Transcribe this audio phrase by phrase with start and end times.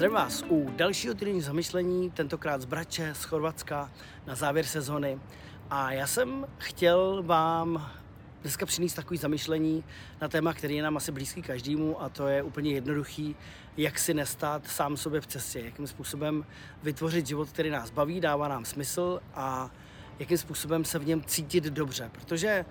[0.00, 3.90] Zdravím vás u dalšího týdenního zamyšlení, tentokrát z Brače, z Chorvatska,
[4.26, 5.20] na závěr sezony.
[5.70, 7.90] A já jsem chtěl vám
[8.42, 9.84] dneska přinést takový zamyšlení
[10.20, 13.36] na téma, který je nám asi blízký každému a to je úplně jednoduchý,
[13.76, 16.46] jak si nestát sám sobě v cestě, jakým způsobem
[16.82, 19.70] vytvořit život, který nás baví, dává nám smysl a
[20.18, 22.64] jakým způsobem se v něm cítit dobře, protože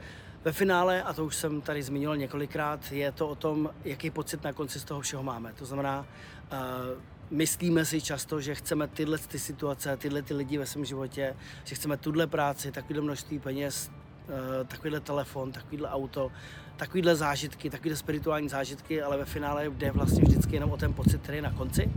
[0.43, 4.43] ve finále, a to už jsem tady zmiňoval několikrát, je to o tom, jaký pocit
[4.43, 5.53] na konci z toho všeho máme.
[5.53, 6.05] To znamená,
[6.51, 11.35] uh, myslíme si často, že chceme tyhle ty situace, tyhle ty lidi ve svém životě,
[11.63, 16.31] že chceme tuhle práci, takovýhle množství peněz, uh, takovýhle telefon, takovýhle auto,
[16.77, 21.21] takovýhle zážitky, takovýhle spirituální zážitky, ale ve finále jde vlastně vždycky jenom o ten pocit,
[21.21, 21.91] který je na konci.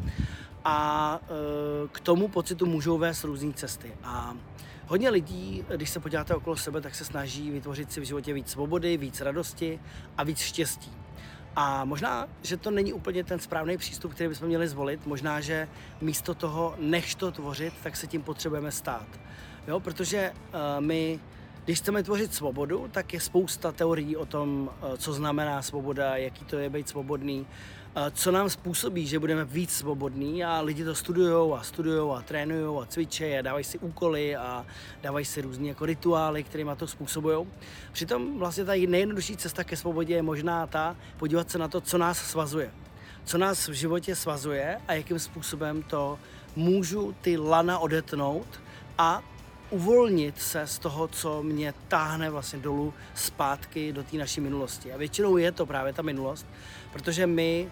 [0.65, 3.93] A uh, k tomu pocitu můžou vést různé cesty.
[4.05, 4.37] A
[4.87, 8.51] Hodně lidí, když se podíváte okolo sebe, tak se snaží vytvořit si v životě víc
[8.51, 9.80] svobody, víc radosti
[10.17, 10.93] a víc štěstí.
[11.56, 15.06] A možná, že to není úplně ten správný přístup, který bychom měli zvolit.
[15.06, 15.68] Možná, že
[16.01, 19.07] místo toho, než to tvořit, tak se tím potřebujeme stát.
[19.68, 21.21] Jo, protože uh, my
[21.65, 26.45] když chceme tvořit svobodu, tak je spousta teorií o tom, uh, co znamená svoboda, jaký
[26.45, 27.46] to je být svobodný,
[28.13, 32.83] co nám způsobí, že budeme víc svobodní a lidi to studují a studují a trénují
[32.83, 34.66] a cvičí a dávají si úkoly a
[35.02, 37.46] dávají si různé jako rituály, kterými to způsobují.
[37.93, 41.99] Přitom vlastně ta nejjednodušší cesta ke svobodě je možná ta podívat se na to, co
[41.99, 42.71] nás svazuje.
[43.24, 46.18] Co nás v životě svazuje a jakým způsobem to
[46.57, 48.60] můžu ty lana odetnout
[48.99, 49.23] a
[49.73, 54.92] uvolnit se z toho, co mě táhne vlastně dolů zpátky do té naší minulosti.
[54.92, 56.46] A většinou je to právě ta minulost,
[56.92, 57.68] protože my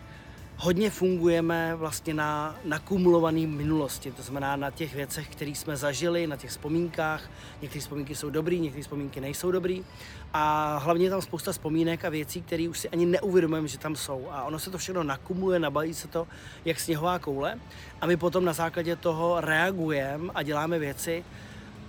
[0.56, 6.36] hodně fungujeme vlastně na nakumulované minulosti, to znamená na těch věcech, které jsme zažili, na
[6.36, 7.30] těch vzpomínkách.
[7.62, 9.84] Některé vzpomínky jsou dobrý, některé vzpomínky nejsou dobrý.
[10.32, 13.96] A hlavně je tam spousta vzpomínek a věcí, které už si ani neuvědomujeme, že tam
[13.96, 14.28] jsou.
[14.30, 16.26] A ono se to všechno nakumuluje, nabalí se to
[16.64, 17.58] jak sněhová koule.
[18.00, 21.24] A my potom na základě toho reagujeme a děláme věci,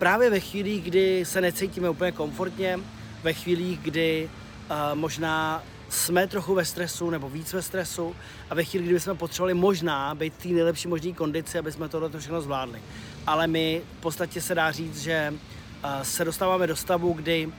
[0.01, 2.79] právě ve chvílích, kdy se necítíme úplně komfortně,
[3.23, 8.15] ve chvílích, kdy uh, možná jsme trochu ve stresu nebo víc ve stresu
[8.49, 11.89] a ve chvíli, kdy jsme potřebovali možná být v té nejlepší možné kondici, aby jsme
[11.89, 12.81] tohle všechno zvládli.
[13.27, 17.49] Ale my v podstatě se dá říct, že uh, se dostáváme do stavu, kdy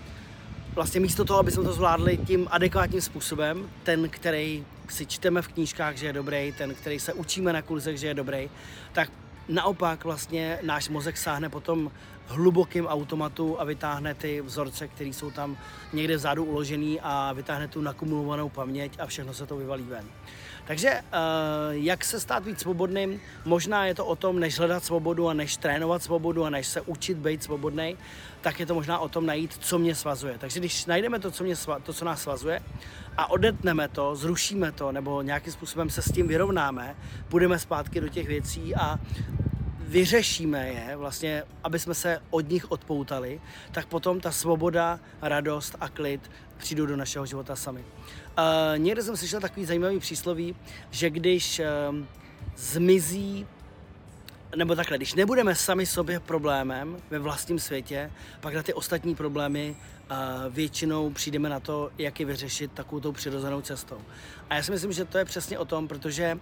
[0.74, 5.48] vlastně místo toho, aby jsme to zvládli tím adekvátním způsobem, ten, který si čteme v
[5.48, 8.50] knížkách, že je dobrý, ten, který se učíme na kurzech, že je dobrý,
[8.92, 9.10] tak
[9.48, 11.90] naopak vlastně náš mozek sáhne potom
[12.26, 15.56] hlubokým automatu a vytáhne ty vzorce, které jsou tam
[15.92, 20.04] někde vzadu uložený a vytáhne tu nakumulovanou paměť a všechno se to vyvalí ven.
[20.64, 20.98] Takže uh,
[21.70, 23.20] jak se stát víc svobodným?
[23.44, 26.80] Možná je to o tom, než hledat svobodu a než trénovat svobodu a než se
[26.80, 27.96] učit být svobodný,
[28.40, 30.38] tak je to možná o tom najít, co mě svazuje.
[30.38, 32.62] Takže když najdeme to, co, mě to, co nás svazuje
[33.16, 36.96] a odetneme to, zrušíme to nebo nějakým způsobem se s tím vyrovnáme,
[37.28, 38.98] půjdeme zpátky do těch věcí a
[39.82, 43.40] vyřešíme je, vlastně, aby jsme se od nich odpoutali,
[43.72, 47.80] tak potom ta svoboda, radost a klid přijdou do našeho života sami.
[47.80, 48.44] Uh,
[48.76, 50.56] někde jsem slyšel takový zajímavý přísloví,
[50.90, 51.96] že když uh,
[52.56, 53.46] zmizí
[54.56, 58.10] nebo takhle, když nebudeme sami sobě problémem ve vlastním světě,
[58.40, 59.76] pak na ty ostatní problémy
[60.10, 60.16] uh,
[60.54, 63.98] většinou přijdeme na to, jak je vyřešit takovou tou přirozenou cestou.
[64.50, 66.38] A já si myslím, že to je přesně o tom, protože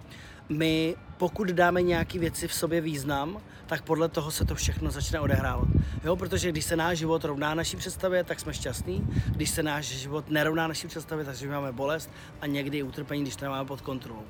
[0.49, 3.41] my, pokud dáme nějaké věci v sobě význam,
[3.71, 5.67] tak podle toho se to všechno začne odehrávat.
[6.03, 9.07] Jo, protože když se náš život rovná naší představě, tak jsme šťastní.
[9.27, 12.09] Když se náš život nerovná naší představě, tak máme bolest
[12.41, 14.23] a někdy i utrpení, když to nemáme pod kontrolou.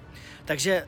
[0.46, 0.88] Takže eh,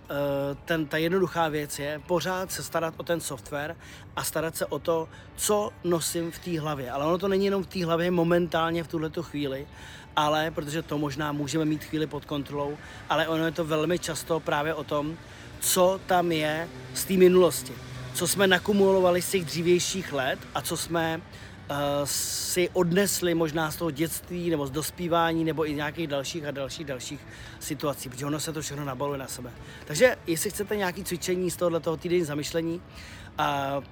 [0.66, 3.76] ten, ta jednoduchá věc je pořád se starat o ten software
[4.16, 6.92] a starat se o to, co nosím v té hlavě.
[6.92, 9.68] Ale ono to není jenom v té hlavě momentálně v tuhle chvíli,
[10.16, 12.78] ale protože to možná můžeme mít chvíli pod kontrolou,
[13.10, 15.18] ale ono je to velmi často právě o tom,
[15.64, 17.74] co tam je z té minulosti,
[18.14, 23.76] co jsme nakumulovali z těch dřívějších let a co jsme uh, si odnesli možná z
[23.76, 27.20] toho dětství nebo z dospívání nebo i nějakých dalších a dalších dalších
[27.60, 29.52] situací, protože ono se to všechno nabaluje na sebe.
[29.86, 32.82] Takže jestli chcete nějaké cvičení z tohoto týdenní zamyšlení,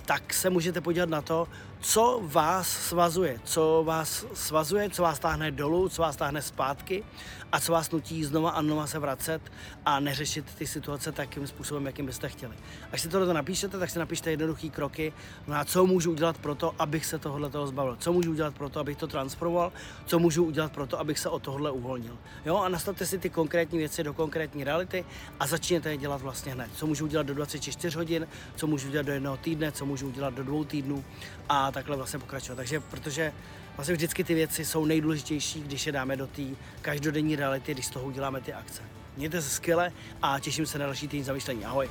[0.05, 1.47] tak se můžete podívat na to,
[1.81, 7.03] co vás svazuje, co vás svazuje, co vás táhne dolů, co vás táhne zpátky
[7.51, 9.41] a co vás nutí znova a znova se vracet
[9.85, 12.55] a neřešit ty situace takým způsobem, jakým byste chtěli.
[12.91, 15.13] Až si tohle napíšete, tak si napište jednoduché kroky,
[15.47, 18.69] na co můžu udělat pro to, abych se tohle toho zbavil, co můžu udělat pro
[18.69, 19.71] to, abych to transformoval,
[20.05, 22.17] co můžu udělat pro to, abych se od tohle uvolnil.
[22.45, 25.05] Jo, a nastavte si ty konkrétní věci do konkrétní reality
[25.39, 26.69] a začněte je dělat vlastně hned.
[26.75, 30.33] Co můžu udělat do 24 hodin, co můžu udělat do jednoho týdne, co můžu udělat
[30.33, 31.03] do dvou týdnů
[31.49, 32.55] a takhle vlastně pokračovat.
[32.55, 33.33] Takže protože
[33.75, 36.41] vlastně vždycky ty věci jsou nejdůležitější, když je dáme do té
[36.81, 38.81] každodenní reality, když z toho uděláme ty akce.
[39.17, 39.91] Mějte se skvěle
[40.21, 41.65] a těším se na další týden zamýšlení.
[41.65, 41.89] Ahoj!